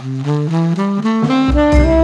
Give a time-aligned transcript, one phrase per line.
[0.00, 1.97] うん。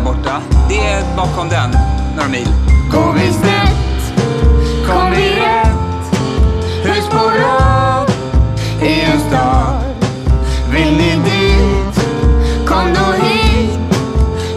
[0.00, 0.42] Där borta?
[0.68, 1.70] Det är bakom den,
[2.16, 2.48] några mil.
[2.92, 4.14] Går vi snett,
[4.86, 6.14] kom vi rätt.
[6.84, 8.10] Hus på rad
[8.82, 9.82] i en stad.
[10.72, 12.04] Vill ni dit,
[12.66, 13.78] kom då hit.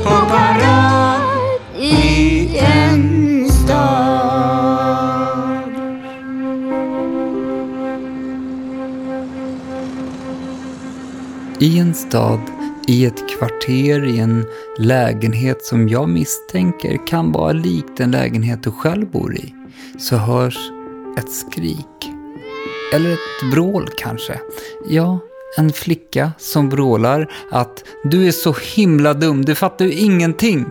[0.04, 1.22] På parad
[1.80, 4.14] i en stad.
[11.60, 12.40] I en stad,
[12.88, 14.46] i ett kvarter, i en
[14.78, 19.54] lägenhet som jag misstänker kan vara lik den lägenhet du själv bor i,
[20.00, 20.58] så hörs
[21.18, 22.12] ett skrik.
[22.94, 24.40] Eller ett vrål kanske.
[24.90, 25.20] Ja,
[25.58, 30.66] en flicka som vrålar att du är så himla dum, du fattar ju ingenting.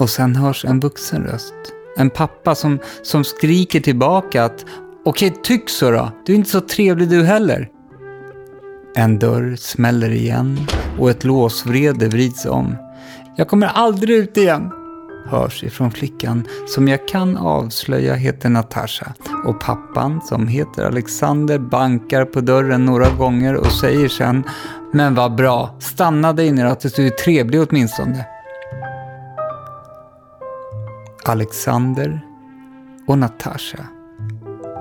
[0.00, 1.54] Och sen hörs en vuxen röst.
[1.96, 4.64] En pappa som, som skriker tillbaka att
[5.04, 7.68] okej, tyck så då, du är inte så trevlig du heller.
[8.96, 10.58] En dörr smäller igen
[10.98, 12.76] och ett låsvrede vrids om.
[13.36, 14.70] Jag kommer aldrig ut igen,
[15.26, 19.14] hörs ifrån flickan som jag kan avslöja heter Natasha.
[19.46, 24.44] Och pappan som heter Alexander bankar på dörren några gånger och säger sen
[24.92, 28.26] Men vad bra, stanna dig ner att du är trevlig åtminstone.
[31.24, 32.20] Alexander
[33.06, 33.86] och Natasha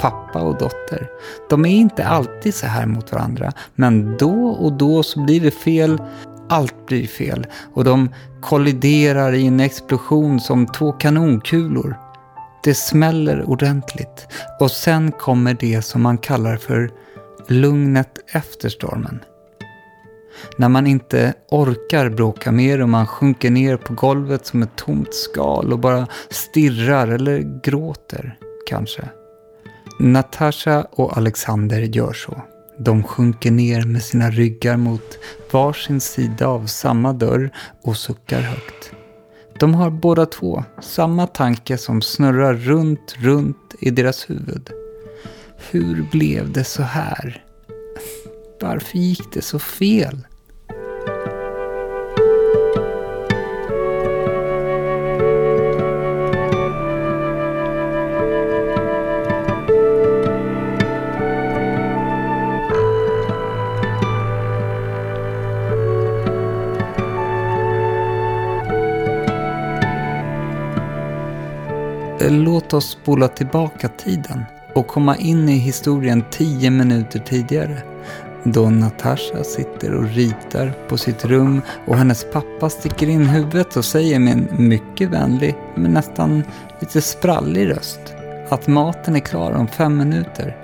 [0.04, 1.10] pappa och dotter.
[1.50, 5.52] De är inte alltid så här mot varandra, men då och då så blir det
[5.52, 6.02] fel.
[6.50, 8.10] Allt blir fel och de
[8.42, 11.96] kolliderar i en explosion som två kanonkulor.
[12.64, 14.28] Det smäller ordentligt
[14.60, 16.92] och sen kommer det som man kallar för
[17.48, 19.20] lugnet efter stormen.
[20.58, 25.14] När man inte orkar bråka mer och man sjunker ner på golvet som ett tomt
[25.14, 28.38] skal och bara stirrar eller gråter,
[28.70, 29.04] kanske.
[30.00, 32.42] Natasha och Alexander gör så.
[32.78, 35.18] De sjunker ner med sina ryggar mot
[35.52, 37.52] varsin sida av samma dörr
[37.84, 38.92] och suckar högt.
[39.60, 44.70] De har båda två samma tanke som snurrar runt, runt i deras huvud.
[45.72, 47.44] Hur blev det så här?
[48.62, 50.18] Varför gick det så fel?
[72.24, 77.82] Eh, låt oss spola tillbaka tiden och komma in i historien tio minuter tidigare.
[78.44, 83.86] Då Natasha sitter och ritar på sitt rum och hennes pappa sticker in huvudet och
[83.86, 86.44] säger med en mycket vänlig, men nästan
[86.80, 88.00] lite sprallig röst
[88.50, 90.58] att maten är klar om fem minuter.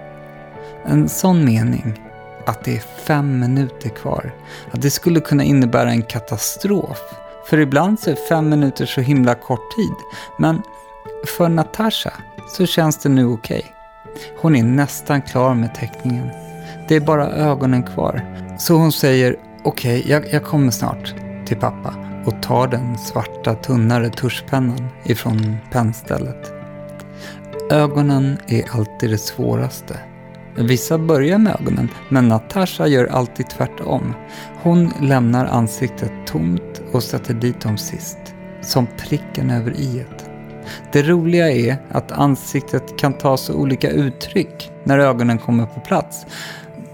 [0.86, 2.02] En sån mening,
[2.46, 4.32] att det är fem minuter kvar,
[4.72, 7.00] att det skulle kunna innebära en katastrof.
[7.46, 9.96] För ibland så är fem minuter så himla kort tid.
[10.38, 10.62] Men
[11.38, 12.14] för Natasha
[12.48, 13.66] så känns det nu okej.
[14.38, 16.30] Hon är nästan klar med teckningen.
[16.88, 18.46] Det är bara ögonen kvar.
[18.60, 21.14] Så hon säger okej, jag, jag kommer snart
[21.46, 26.52] till pappa och tar den svarta tunnare tuschpennan ifrån pennstället.
[27.72, 30.00] Ögonen är alltid det svåraste.
[30.56, 34.14] Vissa börjar med ögonen, men Natasha gör alltid tvärtom.
[34.62, 38.18] Hon lämnar ansiktet tomt och sätter dit dem sist.
[38.62, 40.19] Som pricken över iet.
[40.92, 46.26] Det roliga är att ansiktet kan ta så olika uttryck när ögonen kommer på plats.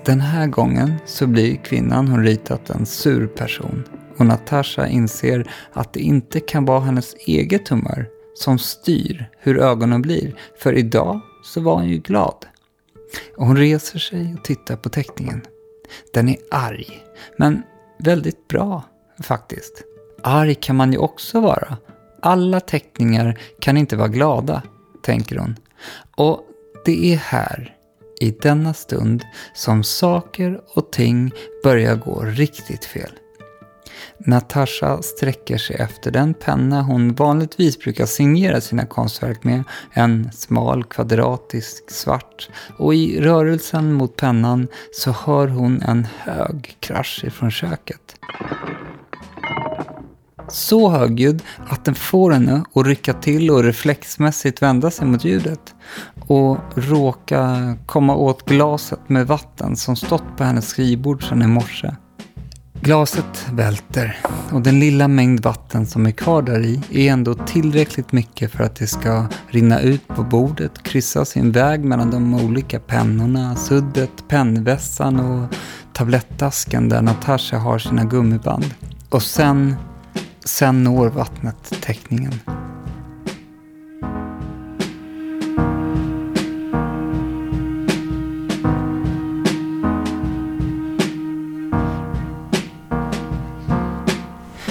[0.06, 3.84] Den här gången så blir kvinnan hon ritat en sur person
[4.18, 10.02] Och Natasha inser att det inte kan vara hennes eget humör som styr hur ögonen
[10.02, 10.36] blir.
[10.60, 12.46] För idag så var hon ju glad.
[13.38, 15.42] Och hon reser sig och tittar på teckningen.
[16.14, 17.04] Den är arg,
[17.38, 17.64] men
[18.00, 18.84] väldigt bra
[19.24, 19.84] faktiskt.
[20.24, 21.78] Arg kan man ju också vara.
[22.26, 24.62] Alla teckningar kan inte vara glada,
[25.02, 25.56] tänker hon.
[26.16, 26.42] Och
[26.86, 27.76] det är här,
[28.22, 29.24] i denna stund,
[29.54, 31.32] som saker och ting
[31.64, 33.12] börjar gå riktigt fel.
[34.18, 39.64] Natasha sträcker sig efter den penna hon vanligtvis brukar signera sina konstverk med,
[39.94, 47.24] en smal kvadratisk svart, och i rörelsen mot pennan så hör hon en hög krasch
[47.24, 48.16] ifrån köket.
[50.48, 55.76] Så högljudd att den får henne att rycka till och reflexmässigt vända sig mot ljudet
[56.28, 61.96] och råka komma åt glaset med vatten som stått på hennes skrivbord sedan i morse.
[62.82, 64.18] Glaset välter
[64.52, 68.64] och den lilla mängd vatten som är kvar där i är ändå tillräckligt mycket för
[68.64, 74.28] att det ska rinna ut på bordet, kryssa sin väg mellan de olika pennorna, suddet,
[74.28, 75.56] pennvässan och
[75.94, 78.66] tablettasken där Natasha har sina gummiband.
[79.10, 79.76] Och sen,
[80.46, 82.34] sen når vattnet täckningen.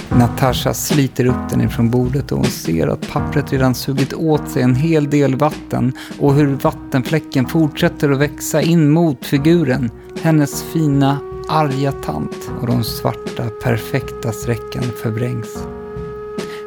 [0.09, 4.63] Natasha sliter upp den ifrån bordet och hon ser att pappret redan sugit åt sig
[4.63, 9.91] en hel del vatten och hur vattenfläcken fortsätter att växa in mot figuren.
[10.23, 11.19] Hennes fina,
[11.49, 15.67] arga tant och de svarta, perfekta strecken förvrängs.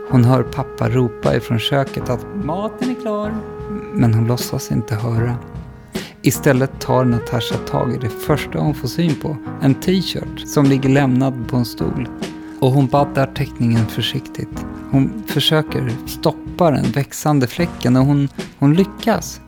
[0.09, 3.37] Hon hör pappa ropa ifrån köket att maten är klar.
[3.93, 5.35] Men hon låtsas inte höra.
[6.21, 10.89] Istället tar Natasha tag i det första hon får syn på, en t-shirt som ligger
[10.89, 12.09] lämnad på en stol.
[12.59, 14.65] Och hon baddar teckningen försiktigt.
[14.91, 19.41] Hon försöker stoppa den växande fläcken och hon, hon lyckas.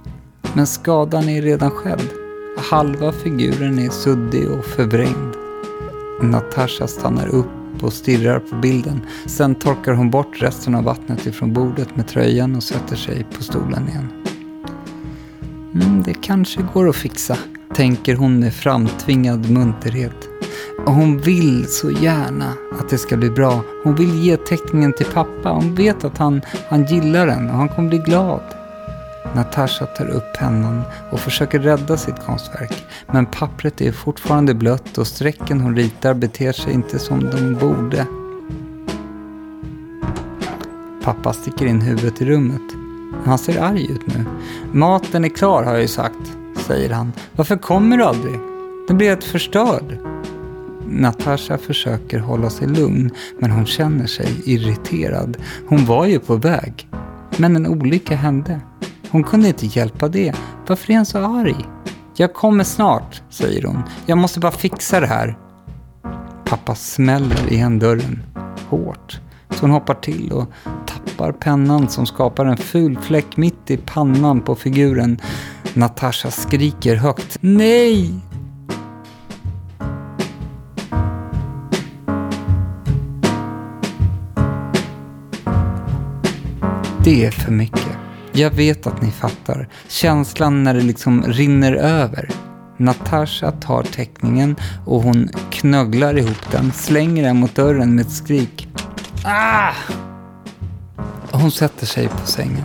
[0.54, 2.19] Men skadan är redan skedd.
[2.60, 5.36] Halva figuren är suddig och förvrängd.
[6.22, 9.02] Natasha stannar upp och stirrar på bilden.
[9.26, 13.44] Sen torkar hon bort resten av vattnet ifrån bordet med tröjan och sätter sig på
[13.44, 14.08] stolen igen.
[15.74, 17.38] Mm, det kanske går att fixa,
[17.76, 20.30] tänker hon med framtvingad munterhet.
[20.86, 23.62] Hon vill så gärna att det ska bli bra.
[23.84, 25.50] Hon vill ge teckningen till pappa.
[25.50, 28.59] Hon vet att han, han gillar den och han kommer bli glad.
[29.36, 30.82] Natasha tar upp pennan
[31.12, 32.86] och försöker rädda sitt konstverk.
[33.08, 38.06] Men pappret är fortfarande blött och strecken hon ritar beter sig inte som de borde.
[41.04, 42.62] Pappa sticker in huvudet i rummet.
[43.26, 44.26] Han ser arg ut nu.
[44.72, 47.14] Maten är klar har jag ju sagt, säger han.
[47.36, 48.40] Varför kommer du aldrig?
[48.88, 49.98] Den blir helt förstörd.
[50.88, 55.38] Natasha försöker hålla sig lugn, men hon känner sig irriterad.
[55.68, 56.88] Hon var ju på väg.
[57.38, 58.62] Men en olycka hände.
[59.12, 60.36] Hon kunde inte hjälpa det.
[60.68, 61.66] Varför är han så arg?
[62.16, 63.84] Jag kommer snart, säger hon.
[64.06, 65.38] Jag måste bara fixa det här.
[66.46, 68.24] Pappa smäller igen dörren.
[68.70, 69.20] Hårt.
[69.50, 70.46] Så hon hoppar till och
[70.88, 75.22] tappar pennan som skapar en ful fläck mitt i pannan på figuren.
[75.74, 77.38] Natasha skriker högt.
[77.42, 78.20] Nej!
[87.04, 87.99] Det är för mycket.
[88.40, 89.68] Jag vet att ni fattar.
[89.88, 92.30] Känslan när det liksom rinner över.
[92.78, 94.56] Natasha tar teckningen
[94.86, 98.68] och hon knögglar ihop den, slänger den mot dörren med ett skrik.
[99.26, 99.74] Ah!
[101.32, 102.64] Hon sätter sig på sängen.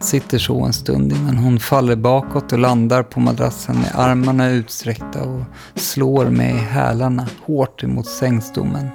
[0.00, 5.22] Sitter så en stund innan hon faller bakåt och landar på madrassen med armarna utsträckta
[5.22, 5.42] och
[5.74, 8.88] slår med hälarna hårt emot sängstommen.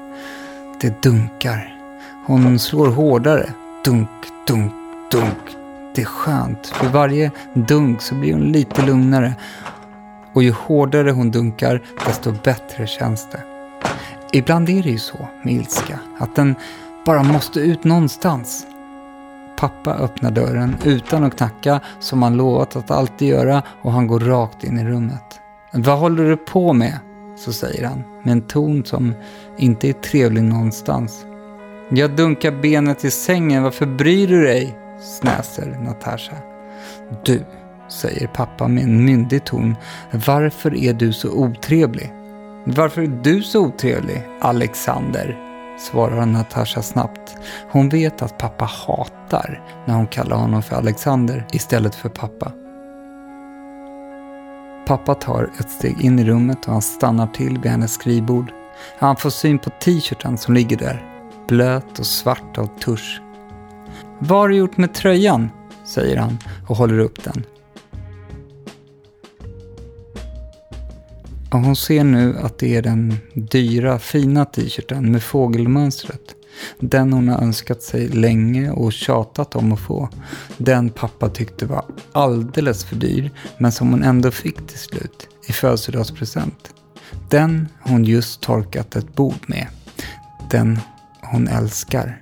[0.81, 1.75] Det dunkar.
[2.25, 3.50] Hon slår hårdare.
[3.86, 4.09] Dunk,
[4.47, 4.71] dunk,
[5.12, 5.66] dunk.
[5.98, 6.68] Det är skönt.
[6.68, 9.34] För varje dunk så blir hon lite lugnare.
[10.34, 13.44] Och ju hårdare hon dunkar, desto bättre känns det.
[14.32, 16.56] Ibland är det ju så med ilska, att den
[17.06, 18.68] bara måste ut någonstans.
[19.60, 24.20] Pappa öppnar dörren utan att knacka, som han lovat att alltid göra, och han går
[24.20, 25.39] rakt in i rummet.
[25.72, 27.00] Vad håller du på med?
[27.38, 29.13] Så säger han, med en ton som
[29.58, 31.25] inte är trevlig någonstans.
[31.89, 34.87] Jag dunkar benet i sängen, varför bryr du dig?
[35.00, 36.36] Snäser Natasha.
[37.25, 37.44] Du,
[37.89, 39.75] säger pappa med en myndig ton,
[40.12, 42.13] varför är du så otrevlig?
[42.66, 45.38] Varför är du så otrevlig, Alexander?
[45.77, 47.38] svarar Natasha snabbt.
[47.72, 52.51] Hon vet att pappa hatar när hon kallar honom för Alexander istället för pappa.
[54.88, 58.51] Pappa tar ett steg in i rummet och han stannar till vid hennes skrivbord.
[59.00, 61.06] Han får syn på t-shirten som ligger där,
[61.48, 63.22] blöt och svart av tusch.
[64.19, 65.50] Vad har du gjort med tröjan?
[65.86, 67.43] säger han och håller upp den.
[71.51, 76.36] Och hon ser nu att det är den dyra, fina t-shirten med fågelmönstret.
[76.79, 80.09] Den hon har önskat sig länge och tjatat om att få.
[80.57, 85.53] Den pappa tyckte var alldeles för dyr, men som hon ändå fick till slut i
[85.53, 86.74] födelsedagspresent.
[87.29, 89.67] Den hon just torkat ett bord med.
[90.51, 90.79] Den
[91.21, 92.21] hon älskar.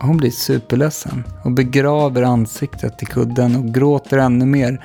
[0.00, 4.84] Hon blir superledsen och begraver ansiktet i kudden och gråter ännu mer.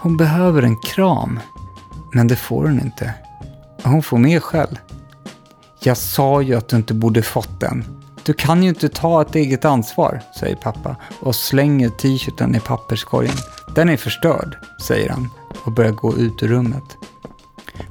[0.00, 1.40] Hon behöver en kram.
[2.12, 3.14] Men det får hon inte.
[3.82, 4.78] Hon får mer skäll.
[5.80, 7.84] Jag sa ju att du inte borde fått den.
[8.24, 13.36] Du kan ju inte ta ett eget ansvar, säger pappa och slänger t-shirten i papperskorgen.
[13.74, 15.28] Den är förstörd, säger han
[15.64, 16.96] och börjar gå ut ur rummet.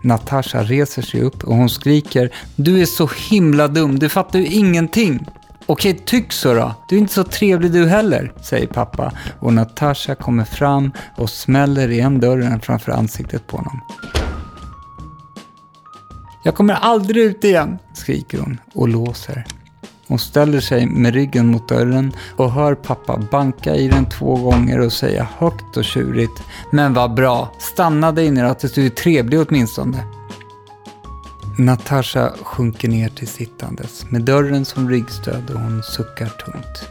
[0.01, 4.45] Natasha reser sig upp och hon skriker Du är så himla dum, du fattar ju
[4.45, 5.27] ingenting.
[5.65, 6.73] Okej, tyck så då.
[6.87, 11.91] Du är inte så trevlig du heller, säger pappa och Natasha kommer fram och smäller
[11.91, 13.81] igen dörren framför ansiktet på honom.
[16.43, 19.45] Jag kommer aldrig ut igen, skriker hon och låser.
[20.07, 24.79] Hon ställer sig med ryggen mot dörren och hör pappa banka i den två gånger
[24.79, 26.41] och säga högt och tjurigt
[26.71, 30.03] Men vad bra, stanna dig ner då tills du är trevlig åtminstone.
[31.57, 36.89] Natasha sjunker ner till sittandes med dörren som ryggstöd och hon suckar tungt.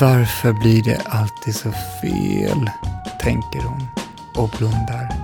[0.00, 2.70] Varför blir det alltid så fel?
[3.20, 3.86] tänker hon
[4.36, 5.17] och blundar.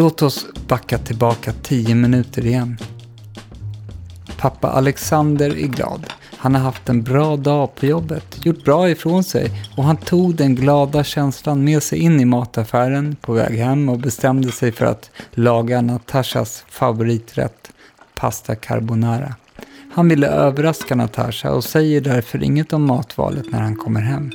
[0.00, 2.78] Låt oss backa tillbaka tio minuter igen.
[4.38, 6.06] Pappa Alexander är glad.
[6.36, 10.34] Han har haft en bra dag på jobbet, gjort bra ifrån sig och han tog
[10.34, 14.86] den glada känslan med sig in i mataffären på väg hem och bestämde sig för
[14.86, 17.70] att laga Natashas favoriträtt,
[18.14, 19.34] pasta carbonara.
[19.92, 24.30] Han ville överraska Natasha och säger därför inget om matvalet när han kommer hem.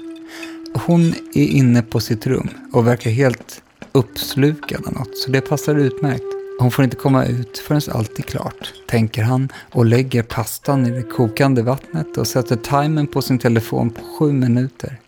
[0.85, 3.61] Hon är inne på sitt rum och verkar helt
[3.95, 6.23] uppslukad av något, så det passar utmärkt.
[6.59, 10.91] Hon får inte komma ut förrän allt är klart, tänker han och lägger pastan i
[10.91, 14.99] det kokande vattnet och sätter timern på sin telefon på sju minuter.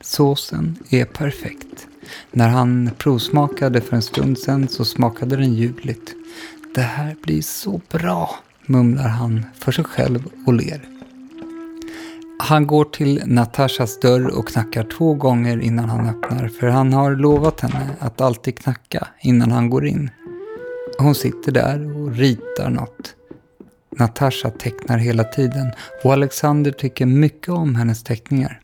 [0.00, 1.86] Såsen är perfekt.
[2.30, 6.14] När han provsmakade för en stund sedan så smakade den ljuvligt.
[6.74, 10.91] Det här blir så bra, mumlar han för sig själv och ler.
[12.38, 17.16] Han går till Natashas dörr och knackar två gånger innan han öppnar för han har
[17.16, 20.10] lovat henne att alltid knacka innan han går in.
[20.98, 23.14] Hon sitter där och ritar något.
[23.98, 25.70] Natasha tecknar hela tiden
[26.04, 28.60] och Alexander tycker mycket om hennes teckningar.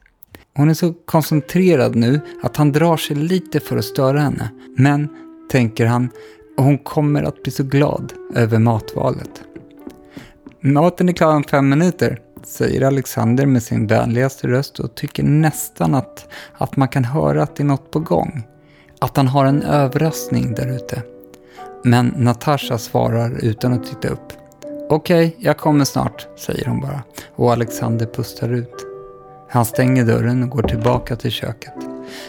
[0.55, 4.51] Hon är så koncentrerad nu att han drar sig lite för att störa henne.
[4.77, 5.09] Men,
[5.51, 6.11] tänker han,
[6.57, 9.43] hon kommer att bli så glad över matvalet.
[10.61, 15.95] Maten är klar om fem minuter, säger Alexander med sin vänligaste röst och tycker nästan
[15.95, 18.43] att, att man kan höra att det är något på gång.
[18.99, 21.03] Att han har en överraskning där ute.
[21.85, 24.33] Men Natasha svarar utan att titta upp.
[24.89, 27.03] Okej, okay, jag kommer snart, säger hon bara.
[27.37, 28.87] Och Alexander pustar ut.
[29.49, 31.75] Han stänger dörren och går tillbaka till köket.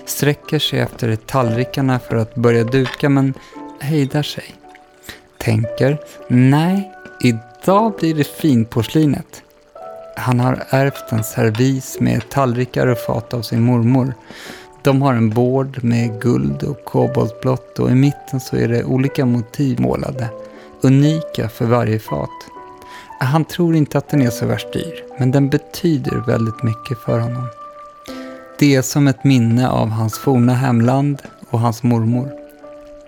[0.05, 3.33] Sträcker sig efter tallrikarna för att börja duka men
[3.79, 4.55] hejdar sig.
[5.37, 5.97] Tänker,
[6.27, 6.91] nej,
[7.23, 9.43] idag blir det finporslinet.
[10.19, 14.13] Han har ärvt en servis med tallrikar och fat av sin mormor.
[14.81, 19.25] De har en bord med guld och koboltblått och i mitten så är det olika
[19.25, 20.29] motiv målade.
[20.81, 22.29] Unika för varje fat.
[23.19, 27.19] Han tror inte att den är så värst dyr, men den betyder väldigt mycket för
[27.19, 27.47] honom.
[28.59, 32.38] Det är som ett minne av hans forna hemland och hans mormor.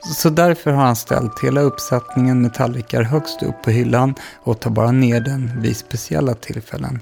[0.03, 4.69] Så därför har han ställt hela uppsättningen med tallrikar högst upp på hyllan och tar
[4.69, 6.99] bara ner den vid speciella tillfällen.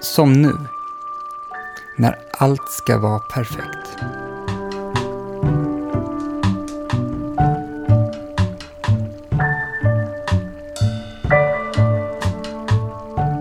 [0.00, 0.52] Som nu.
[1.96, 3.98] När allt ska vara perfekt.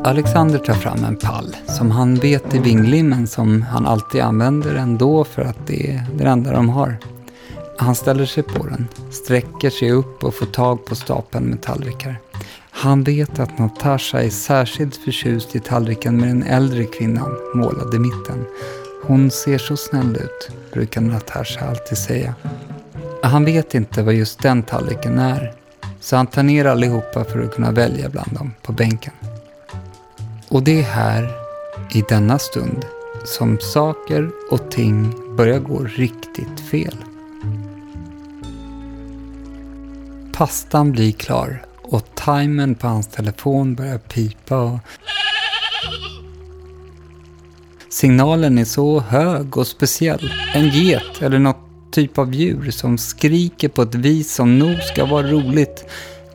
[0.04, 4.76] Alexander tar fram en pall som han vet är vinglig men som han alltid använder
[4.76, 6.98] ändå för att det är det enda de har.
[7.78, 12.20] Han ställer sig på den, sträcker sig upp och får tag på stapeln med tallrikar.
[12.72, 18.00] Han vet att Natasha är särskilt förtjust i tallriken med den äldre kvinnan målad i
[18.00, 18.46] mitten.
[19.04, 22.36] Hon ser så snäll ut, brukar Natasha alltid säga.
[23.24, 25.54] Han vet inte vad just den tallriken är,
[26.00, 29.14] så han tar ner allihopa för att kunna välja bland dem på bänken.
[30.50, 31.32] Och det är här,
[31.94, 32.86] i denna stund,
[33.26, 36.96] som saker och ting börjar gå riktigt fel.
[40.38, 44.80] Pastan blir klar och timern på hans telefon börjar pipa och
[47.90, 50.34] Signalen är så hög och speciell.
[50.54, 51.58] En get eller något
[51.92, 55.86] typ av djur som skriker på ett vis som nog ska vara roligt.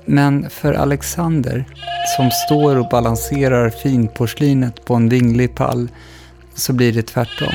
[0.05, 1.65] Men för Alexander,
[2.17, 5.89] som står och balanserar finporslinet på en vinglig pall,
[6.55, 7.55] så blir det tvärtom.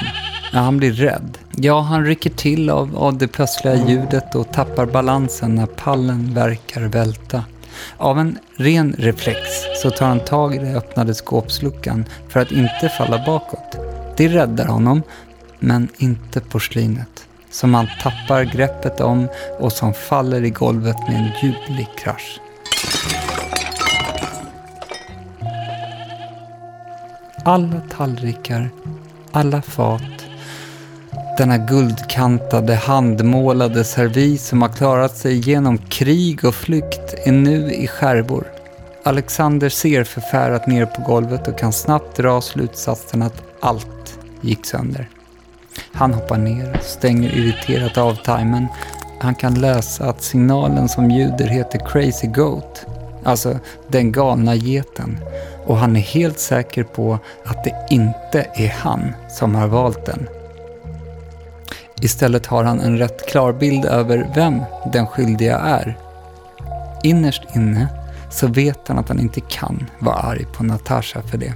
[0.54, 1.38] Ja, han blir rädd.
[1.56, 6.82] Ja, han rycker till av, av det plötsliga ljudet och tappar balansen när pallen verkar
[6.82, 7.44] välta.
[7.98, 9.40] Av en ren reflex
[9.82, 13.78] så tar han tag i den öppnade skåpsluckan för att inte falla bakåt.
[14.18, 15.02] Det räddar honom,
[15.60, 17.28] men inte porslinet.
[17.52, 19.28] Som han tappar greppet om
[19.60, 22.40] och som faller i golvet med en ljudlig krasch.
[27.46, 28.70] Alla tallrikar,
[29.32, 30.17] alla fat,
[31.38, 37.88] denna guldkantade, handmålade servis som har klarat sig genom krig och flykt är nu i
[37.88, 38.48] skärvor.
[39.04, 45.10] Alexander ser förfärat ner på golvet och kan snabbt dra slutsatsen att allt gick sönder.
[45.92, 48.68] Han hoppar ner, stänger irriterat av timern.
[49.20, 52.86] Han kan läsa att signalen som ljuder heter Crazy Goat,
[53.24, 55.20] alltså den galna geten.
[55.66, 60.28] Och han är helt säker på att det inte är han som har valt den.
[62.02, 64.62] Istället har han en rätt klar bild över vem
[64.94, 65.98] den skyldiga är.
[67.04, 67.88] Innerst inne
[68.32, 71.54] så vet han att han inte kan vara arg på Natasha för det.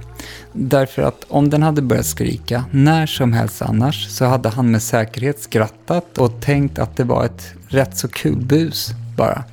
[0.52, 4.82] Därför att om den hade börjat skrika när som helst annars så hade han med
[4.82, 9.44] säkerhet skrattat och tänkt att det var ett rätt så kul bus bara.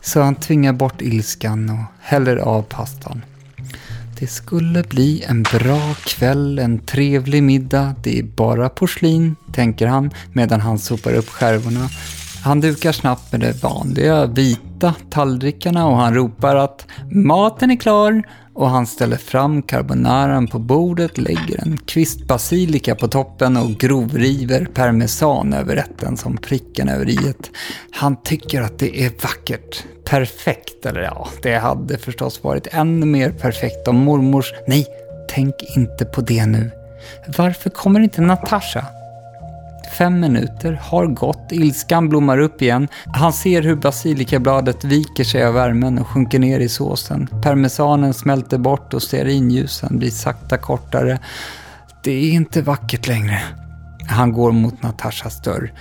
[0.00, 3.22] Så han tvingar bort ilskan och häller av pastan.
[4.18, 7.94] Det skulle bli en bra kväll, en trevlig middag.
[8.02, 11.88] Det är bara porslin, tänker han medan han sopar upp skärvorna.
[12.44, 18.22] Han dukar snabbt med de vanliga vita tallrikarna och han ropar att maten är klar
[18.56, 24.64] och han ställer fram carbonaran på bordet, lägger en kvist basilika på toppen och grovriver
[24.74, 27.50] parmesan över rätten som pricken över iet.
[27.90, 29.84] Han tycker att det är vackert.
[30.04, 34.52] Perfekt, eller ja, det hade förstås varit ännu mer perfekt om mormors...
[34.66, 34.86] Nej,
[35.28, 36.70] tänk inte på det nu.
[37.36, 38.84] Varför kommer inte Natasha?
[39.92, 42.88] Fem minuter har gått, ilskan blommar upp igen.
[43.06, 47.28] Han ser hur basilikabladet viker sig av värmen och sjunker ner i såsen.
[47.42, 51.18] Parmesanen smälter bort och stearinljusen blir sakta kortare.
[52.02, 53.42] Det är inte vackert längre.
[54.08, 55.72] Han går mot Natashas dörr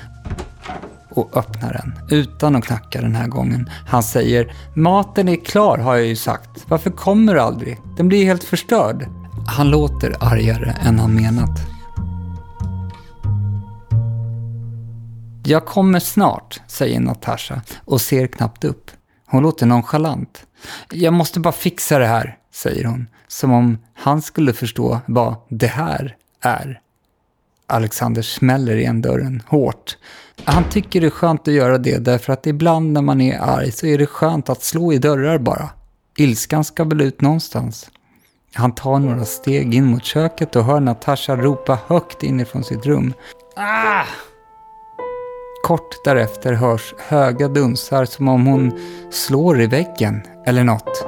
[1.09, 3.69] och öppnar den, utan att knacka den här gången.
[3.87, 6.65] Han säger “Maten är klar har jag ju sagt.
[6.67, 7.77] Varför kommer du aldrig?
[7.97, 9.05] Den blir helt förstörd.”
[9.47, 11.74] Han låter argare än han menat.
[15.47, 18.91] Jag kommer snart, säger Natasha och ser knappt upp.
[19.25, 20.45] Hon låter nonchalant.
[20.91, 23.07] Jag måste bara fixa det här, säger hon.
[23.27, 26.79] Som om han skulle förstå vad det här är.
[27.67, 29.97] Alexander smäller igen dörren hårt.
[30.43, 33.71] Han tycker det är skönt att göra det därför att ibland när man är arg
[33.71, 35.69] så är det skönt att slå i dörrar bara.
[36.17, 37.89] Ilskan ska väl ut någonstans.
[38.53, 43.13] Han tar några steg in mot köket och hör Natasha ropa högt inifrån sitt rum.
[43.55, 44.05] Ah!
[45.65, 48.71] Kort därefter hörs höga dunsar som om hon
[49.11, 51.05] slår i väggen eller något.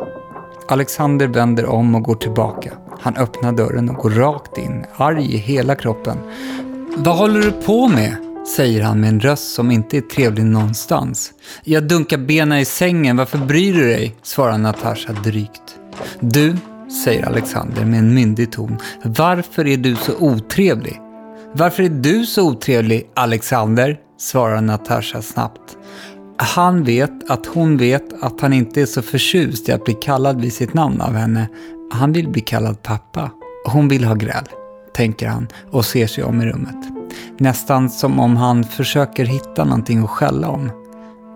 [0.68, 2.74] Alexander vänder om och går tillbaka.
[3.00, 6.18] Han öppnar dörren och går rakt in, arg i hela kroppen.
[6.96, 8.16] Vad håller du på med?
[8.56, 11.34] säger han med en röst som inte är trevlig någonstans.
[11.64, 14.16] Jag dunkar benen i sängen, varför bryr du dig?
[14.24, 15.80] svarar Natasha drygt.
[16.20, 16.56] Du,
[17.04, 21.02] säger Alexander med en myndig ton, varför är du så otrevlig?
[21.54, 24.07] Varför är du så otrevlig, Alexander?
[24.18, 25.78] Svarar Natasha snabbt.
[26.38, 30.42] Han vet att hon vet att han inte är så förtjust i att bli kallad
[30.42, 31.48] vid sitt namn av henne.
[31.92, 33.32] Han vill bli kallad pappa.
[33.66, 34.46] Hon vill ha gräl,
[34.96, 36.76] tänker han och ser sig om i rummet.
[37.38, 40.72] Nästan som om han försöker hitta någonting att skälla om.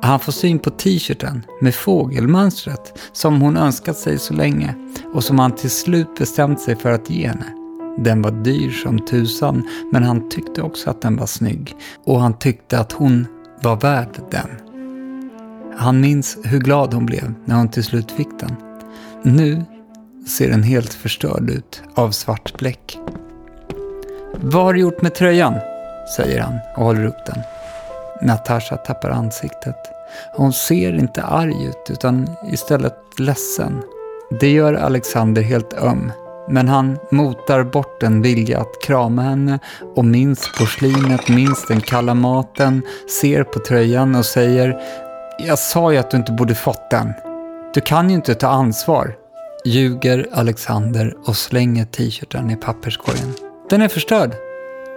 [0.02, 4.76] Han får syn på t-shirten med fågelmönstret som hon önskat sig så länge
[5.13, 7.61] och som han till slut bestämt sig för att ge henne.
[7.98, 11.76] Den var dyr som tusan, men han tyckte också att den var snygg.
[12.06, 13.28] Och han tyckte att hon
[13.62, 14.50] var värd den.
[15.78, 18.56] Han minns hur glad hon blev när hon till slut fick den.
[19.24, 19.64] Nu
[20.28, 23.00] ser den helt förstörd ut av svart bläck.
[24.36, 25.56] Vad har du gjort med tröjan?
[26.18, 27.40] säger han och håller upp den.
[28.22, 29.76] Natasha tappar ansiktet.
[30.36, 33.84] Hon ser inte arg ut utan istället ledsen.
[34.40, 36.12] Det gör Alexander helt öm.
[36.50, 39.60] Men han motar bort en vilja att krama henne
[39.96, 42.82] och minns porslinet, minns den kalla maten,
[43.22, 44.82] ser på tröjan och säger
[45.40, 47.14] Jag sa ju att du inte borde fått den.
[47.74, 49.16] Du kan ju inte ta ansvar.
[49.66, 53.34] Ljuger Alexander och slänger t-shirten i papperskorgen.
[53.70, 54.32] Den är förstörd,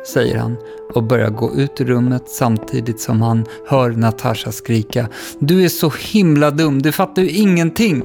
[0.06, 0.56] säger han
[0.94, 5.92] och börjar gå ut ur rummet samtidigt som han hör Natasha skrika Du är så
[6.00, 8.02] himla dum, du fattar ju ingenting.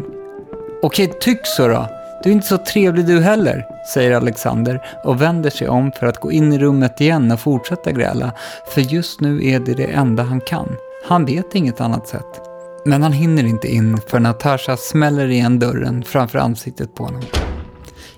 [0.82, 1.98] Okej, tyck så då.
[2.23, 6.17] Du är inte så trevlig du heller, säger Alexander och vänder sig om för att
[6.17, 8.32] gå in i rummet igen och fortsätta gräla.
[8.67, 10.75] För just nu är det det enda han kan.
[11.08, 12.41] Han vet inget annat sätt.
[12.86, 17.21] Men han hinner inte in för Natasha smäller igen dörren framför ansiktet på honom.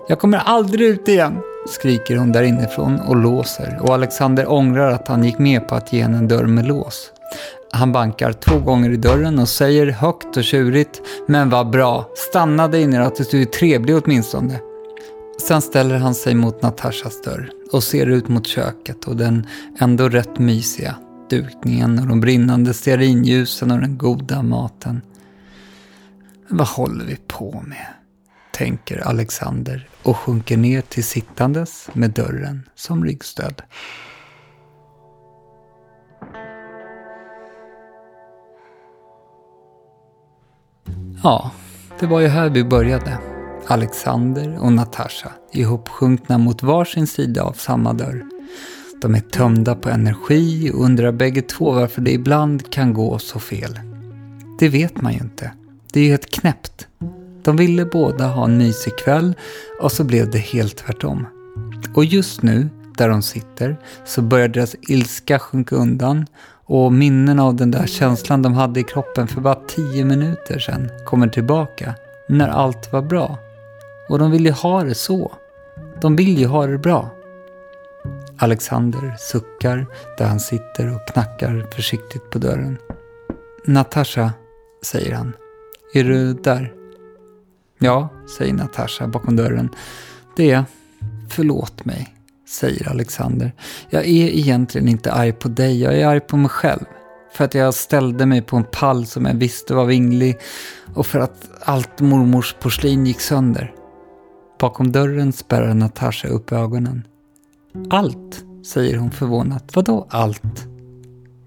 [0.08, 1.38] Jag kommer aldrig ut igen,
[1.68, 5.94] skriker hon där inifrån och låser och Alexander ångrar att han gick med på att
[5.94, 7.12] ge henne en dörr med lås.
[7.72, 12.67] Han bankar två gånger i dörren och säger högt och tjurigt “Men vad bra, stanna
[12.67, 14.60] dig ner att du är trevlig åtminstone”.
[15.48, 19.48] Sen ställer han sig mot Natashas dörr och ser ut mot köket och den
[19.80, 20.96] ändå rätt mysiga
[21.30, 25.02] dukningen och de brinnande stearinljusen och den goda maten.
[26.50, 27.88] Vad håller vi på med?
[28.52, 33.62] tänker Alexander och sjunker ner till sittandes med dörren som ryggstöd.
[41.24, 41.52] Ja,
[42.00, 43.18] det var ju här vi började.
[43.68, 48.26] Alexander och Natasha ihopsjunkna mot varsin sida av samma dörr.
[49.02, 53.40] De är tömda på energi och undrar bägge två varför det ibland kan gå så
[53.40, 53.80] fel.
[54.60, 55.52] Det vet man ju inte.
[55.94, 56.88] Det är ju helt knäppt.
[57.44, 59.36] De ville båda ha en mysig kväll
[59.82, 61.28] och så blev det helt tvärtom.
[61.96, 66.26] Och just nu, där de sitter, så börjar deras ilska sjunka undan
[66.74, 70.90] och minnen av den där känslan de hade i kroppen för bara tio minuter sedan
[71.06, 71.96] kommer tillbaka
[72.28, 73.38] när allt var bra.
[74.10, 75.32] Och de vill ju ha det så.
[76.02, 77.10] De vill ju ha det bra.
[78.38, 79.86] Alexander suckar
[80.18, 82.78] där han sitter och knackar försiktigt på dörren.
[83.66, 84.34] Natasha,
[84.82, 85.34] säger han.
[85.94, 86.74] Är du där?
[87.80, 89.70] Ja, säger Natasha bakom dörren.
[90.36, 90.66] Det är
[91.30, 92.16] Förlåt mig,
[92.52, 93.54] säger Alexander.
[93.90, 96.86] Jag är egentligen inte arg på dig, jag är arg på mig själv.
[97.34, 100.38] För att jag ställde mig på en pall som jag visste var vinglig
[100.94, 103.74] och för att allt mormors porslin gick sönder.
[104.60, 107.08] Bakom dörren spärrar Natasha upp ögonen.
[107.90, 109.76] Allt, säger hon förvånat.
[109.76, 110.68] Vadå allt?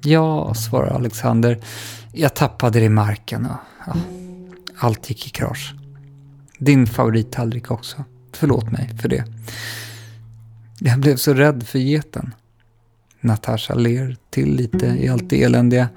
[0.04, 1.60] Ja, svarar Alexander.
[2.12, 3.92] Jag tappade det i marken och ja,
[4.78, 5.74] allt gick i krasch.
[6.58, 8.04] Din favorittallrik också.
[8.32, 9.24] Förlåt mig för det.
[10.86, 12.34] Jag blev så rädd för geten.
[13.20, 15.88] Natasha ler till lite i allt det eländiga.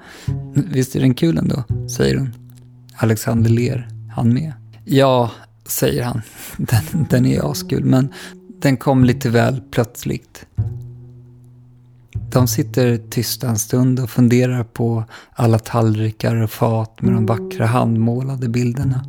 [0.54, 1.64] Visst är den kul ändå,
[1.96, 2.34] säger hon.
[2.94, 4.52] Alexander ler, han med.
[4.84, 5.30] Ja,
[5.66, 6.22] säger han.
[6.56, 8.12] Den, den är askul, men
[8.58, 10.46] den kom lite väl plötsligt.
[12.32, 17.66] De sitter tysta en stund och funderar på alla tallrikar och fat med de vackra
[17.66, 19.06] handmålade bilderna.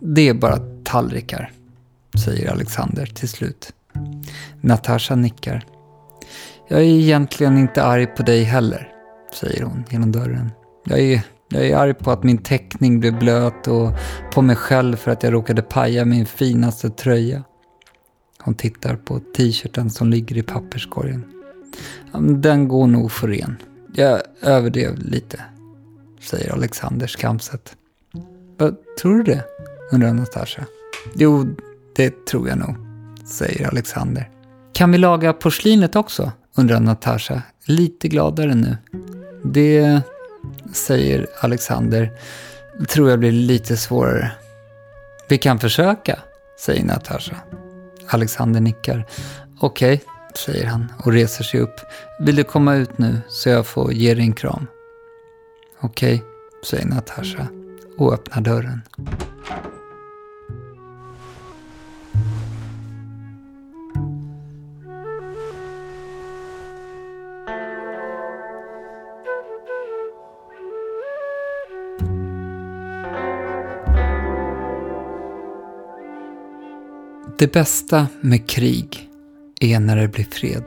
[0.00, 1.52] Det är bara tallrikar,
[2.24, 3.72] säger Alexander till slut.
[4.60, 5.64] Natasha nickar.
[6.68, 8.88] Jag är egentligen inte arg på dig heller,
[9.40, 10.50] säger hon genom dörren.
[10.84, 13.90] Jag är, jag är arg på att min teckning blev blöt och
[14.32, 17.42] på mig själv för att jag råkade paja min finaste tröja.
[18.42, 21.24] Hon tittar på t-shirten som ligger i papperskorgen.
[22.42, 23.56] Den går nog för ren.
[23.94, 25.40] Jag överdrev lite,
[26.20, 27.76] säger Alexander skamset.
[28.56, 29.44] Vad tror du det?
[29.92, 30.64] undrar Natasha.
[31.14, 31.46] Jo,
[31.96, 32.76] det tror jag nog,
[33.26, 34.30] säger Alexander.
[34.72, 36.32] Kan vi laga porslinet också?
[36.54, 38.76] undrar Natasha, lite gladare nu.
[39.42, 40.00] Det,
[40.72, 42.10] säger Alexander,
[42.88, 44.32] tror jag blir lite svårare.
[45.28, 46.18] Vi kan försöka,
[46.60, 47.36] säger Natasha.
[48.08, 49.06] Alexander nickar.
[49.60, 51.80] Okej, okay, säger han och reser sig upp.
[52.20, 54.66] Vill du komma ut nu så jag får ge dig en kram?
[55.80, 56.26] Okej, okay,
[56.70, 57.46] säger Natasha
[57.98, 58.80] och öppnar dörren.
[77.44, 79.08] Det bästa med krig
[79.60, 80.64] är när det blir fred.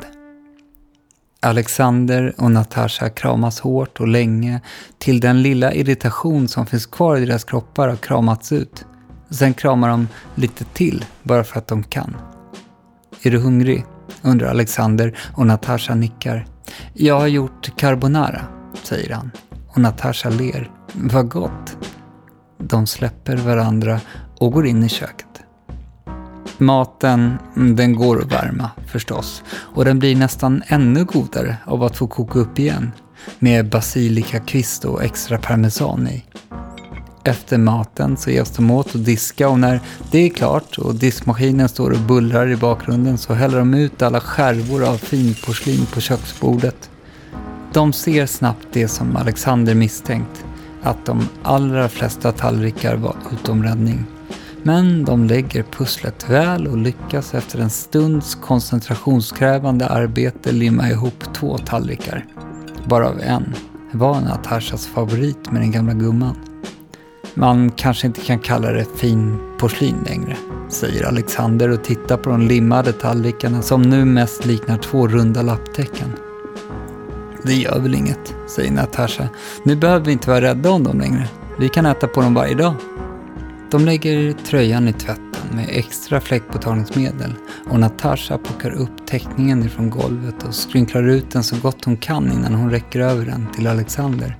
[1.40, 4.62] Alexander och Natasha kramas hårt och länge
[4.98, 8.86] till den lilla irritation som finns kvar i deras kroppar har kramats ut.
[9.30, 12.18] Sen kramar de lite till, bara för att de kan.
[13.22, 13.86] Är du hungrig?
[14.22, 16.48] undrar Alexander och Natasha nickar.
[16.94, 18.42] Jag har gjort carbonara,
[18.84, 19.32] säger han.
[19.68, 20.72] Och Natasha ler.
[20.94, 21.78] Vad gott.
[22.58, 24.00] De släpper varandra
[24.40, 25.27] och går in i köket.
[26.58, 29.43] Maten, mm, den går att värma förstås.
[29.50, 32.91] Och den blir nästan ännu godare av att få koka upp igen.
[33.39, 36.24] Med basilikakvist och extra parmesan i.
[37.24, 39.80] Efter maten så ges de åt att diska och när
[40.12, 44.20] det är klart och diskmaskinen står och bullrar i bakgrunden så häller de ut alla
[44.20, 46.89] skärvor av finporslin på köksbordet.
[47.74, 50.46] De ser snabbt det som Alexander misstänkt,
[50.84, 54.06] att de allra flesta tallrikar var utom räddning.
[54.63, 61.58] Men de lägger pusslet väl och lyckas efter en stunds koncentrationskrävande arbete limma ihop två
[61.58, 62.26] tallrikar.
[62.86, 63.54] Varav en
[63.91, 66.36] var Natashas favorit med den gamla gumman.
[67.34, 70.38] Man kanske inte kan kalla det fin porslin längre,
[70.70, 76.08] säger Alexander och tittar på de limmade tallrikarna som nu mest liknar två runda lapptäcken.
[77.43, 79.28] Det gör väl inget, säger Natasha.
[79.63, 81.28] Nu behöver vi inte vara rädda om dem längre.
[81.60, 82.74] Vi kan äta på dem varje dag.
[83.71, 87.34] De lägger tröjan i tvätten med extra fläckborttagningsmedel
[87.69, 92.32] och Natasha plockar upp teckningen ifrån golvet och skrynklar ut den så gott hon kan
[92.32, 94.38] innan hon räcker över den till Alexander.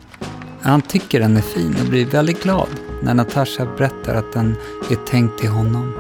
[0.62, 2.68] Han tycker den är fin och blir väldigt glad
[3.04, 4.56] när Natasha berättar att den
[4.92, 5.94] är tänkt till honom.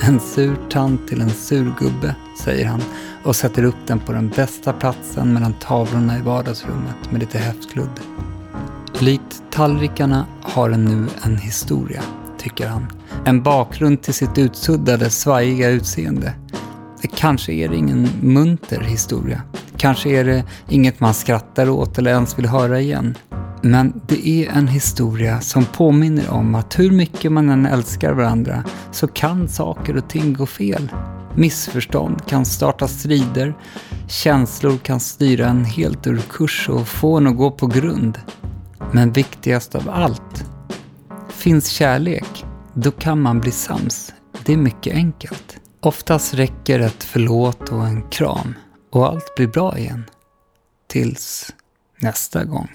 [0.00, 2.82] En sur tant till en sur gubbe, säger han
[3.24, 8.00] och sätter upp den på den bästa platsen mellan tavlorna i vardagsrummet med lite häftkludd.
[8.98, 12.02] Likt tallrikarna har den nu en historia,
[12.44, 12.86] tycker han.
[13.24, 16.34] En bakgrund till sitt utsuddade, svajiga utseende.
[17.02, 19.42] Det kanske är ingen munter historia.
[19.76, 23.14] Kanske är det inget man skrattar åt eller ens vill höra igen.
[23.62, 28.64] Men det är en historia som påminner om att hur mycket man än älskar varandra
[28.92, 30.88] så kan saker och ting gå fel.
[31.36, 33.54] Missförstånd kan starta strider,
[34.08, 38.18] känslor kan styra en helt ur kurs och få en att gå på grund.
[38.92, 40.44] Men viktigast av allt,
[41.44, 44.14] finns kärlek, då kan man bli sams.
[44.44, 45.60] Det är mycket enkelt.
[45.80, 48.54] Oftast räcker ett förlåt och en kram
[48.92, 50.04] och allt blir bra igen.
[50.88, 51.54] Tills
[52.00, 52.68] nästa gång.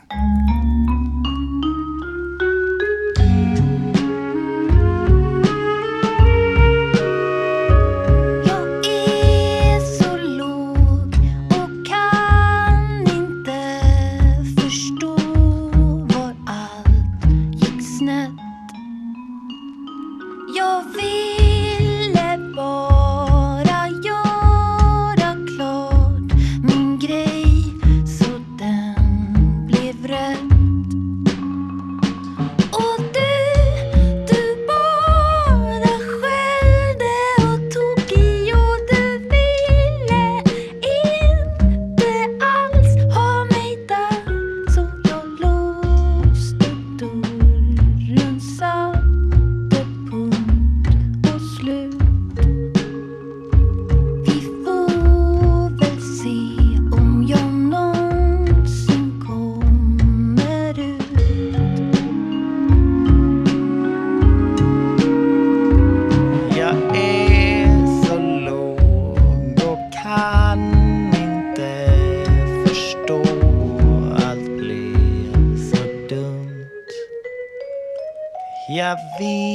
[78.90, 79.49] Jag ville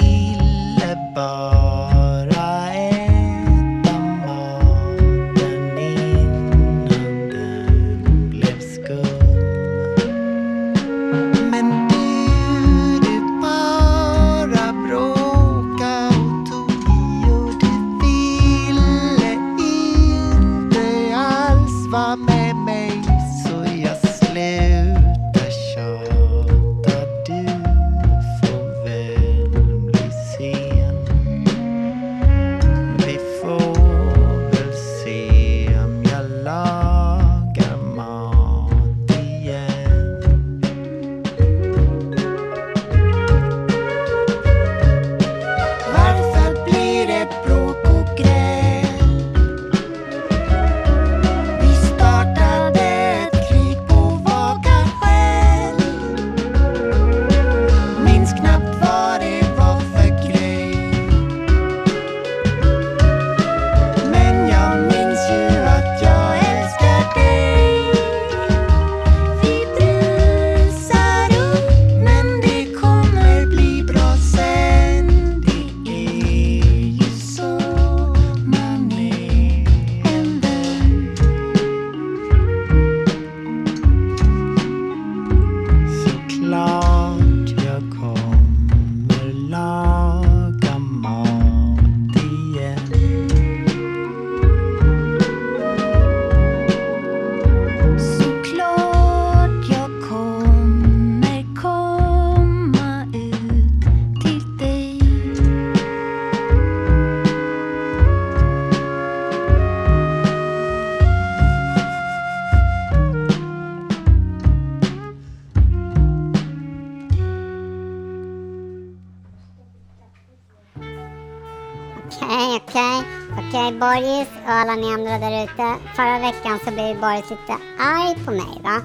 [123.80, 125.74] Borgis och alla ni andra där ute.
[125.96, 128.76] Förra veckan så blev Borgis lite arg på mig va.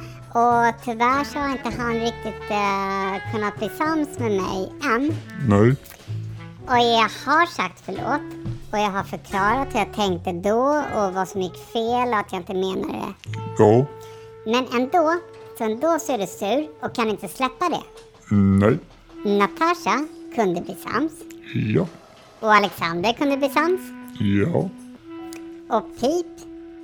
[0.41, 5.15] Och tyvärr så har inte han riktigt eh, kunnat bli sams med mig än.
[5.47, 5.75] Nej.
[6.67, 8.21] Och jag har sagt förlåt.
[8.71, 12.31] Och jag har förklarat hur jag tänkte då och vad som gick fel och att
[12.31, 13.13] jag inte menade det.
[13.57, 13.85] Ja.
[14.45, 15.15] Men ändå,
[15.57, 17.83] så ändå så är du sur och kan inte släppa det.
[18.35, 18.79] Nej.
[19.25, 21.11] Natasha kunde bli sams.
[21.53, 21.87] Ja.
[22.39, 23.81] Och Alexander kunde bli sams.
[24.19, 24.69] Ja.
[25.69, 26.25] Och Pip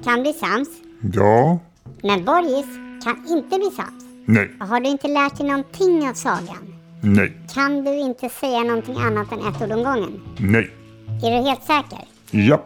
[0.03, 0.69] kan bli sams.
[1.13, 1.59] Ja.
[2.03, 2.65] Men Borgis
[3.03, 4.05] kan inte bli sams.
[4.25, 4.51] Nej.
[4.59, 6.75] Har du inte lärt dig någonting av sagan?
[7.01, 7.37] Nej.
[7.53, 10.21] Kan du inte säga någonting annat än ett ord om gången?
[10.37, 10.71] Nej.
[11.23, 12.07] Är du helt säker?
[12.31, 12.63] Ja.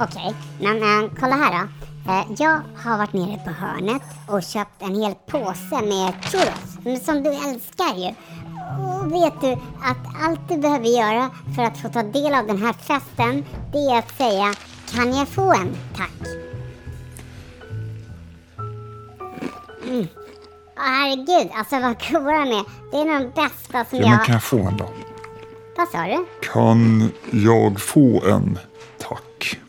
[0.00, 1.68] Okej, men, men kolla här då.
[2.12, 7.22] Eh, jag har varit nere på hörnet och köpt en hel påse med churros, som
[7.22, 8.14] du älskar ju.
[8.66, 9.52] Och vet du
[9.82, 13.78] att allt du behöver göra för att få ta del av den här festen, det
[13.78, 14.54] är att säga
[14.94, 16.28] Kan jag få en, tack?
[19.88, 20.06] Mm.
[20.76, 22.64] Åh, Herregud, alltså vad goda de är.
[22.90, 24.24] Det är de bästa som ja men jag...
[24.24, 24.88] kan jag få en då?
[25.76, 26.26] Vad sa du?
[26.42, 28.58] Kan jag få en?
[28.98, 29.60] Tack.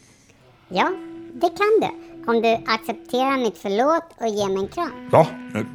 [0.69, 0.91] Ja,
[1.33, 2.07] det kan du.
[2.31, 5.10] Om du accepterar mitt förlåt och ger mig en kram.
[5.12, 5.27] Va?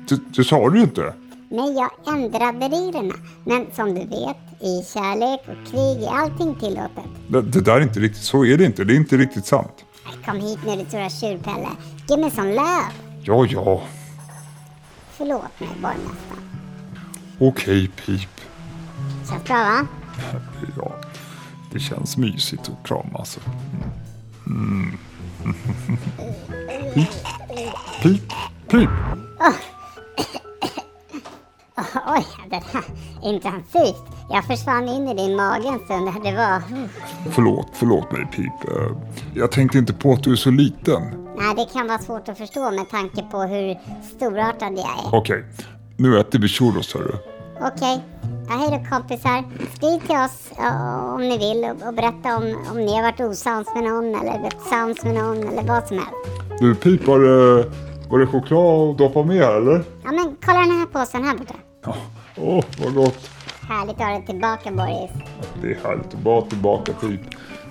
[0.09, 1.15] Det, det sa du ju inte.
[1.53, 3.15] Nej, jag ändrade reglerna.
[3.45, 7.05] Men som du vet, i kärlek och krig är allting tillåtet.
[7.29, 8.85] Det, det där är inte riktigt, så är det inte.
[8.85, 9.85] Det är inte riktigt sant.
[10.25, 11.69] Kom hit nu din stora tjurpelle.
[12.09, 12.83] Ge mig som löv.
[13.23, 13.83] Ja, ja.
[15.11, 16.43] Förlåt mig, borgmästaren.
[17.39, 18.31] Okej, Pip.
[19.31, 19.87] Känns bra va?
[20.77, 20.93] Ja,
[21.73, 23.39] det känns mysigt att kramas.
[24.47, 24.99] Mm.
[26.95, 27.09] Pip,
[28.03, 28.33] pip,
[28.69, 28.91] pip.
[32.17, 32.85] Oj, det här
[33.23, 34.05] intensivt.
[34.31, 36.25] Jag försvann in i din mage en stund.
[36.25, 36.63] Det var...
[37.31, 38.53] Förlåt, förlåt mig Pip.
[39.35, 41.03] Jag tänkte inte på att du är så liten.
[41.39, 43.79] Nej, det kan vara svårt att förstå med tanke på hur
[44.17, 45.19] storartad jag är.
[45.19, 45.45] Okej,
[45.97, 47.17] nu äter vi churros hörru.
[47.61, 48.03] Okej.
[48.49, 49.45] Ja, hej då kompisar.
[49.77, 50.51] Skriv till oss
[51.15, 54.39] om ni vill och, och berätta om, om ni har varit osams med någon eller
[54.39, 56.43] blivit sams med någon eller vad som helst.
[56.61, 57.65] Du Pip, var det,
[58.11, 59.85] var det choklad att doppa med eller?
[60.05, 60.11] Ja,
[60.45, 61.55] kolla den här påsen här borta.
[62.37, 63.31] Åh, vad gott.
[63.69, 65.11] Härligt att ha dig tillbaka Boris.
[65.63, 67.21] Det är härligt att vara tillbaka Pip.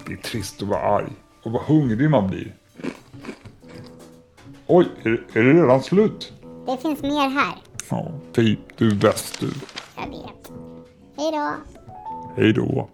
[0.07, 1.11] Det är trist att vara arg.
[1.43, 2.53] Och vad hungrig man blir.
[4.67, 6.33] Oj, är, är det redan slut?
[6.65, 7.55] Det finns mer här.
[7.89, 9.51] Ja, Pip, du är bäst du.
[9.95, 10.51] Jag vet.
[11.17, 11.53] Hej då.
[12.35, 12.89] Hej då.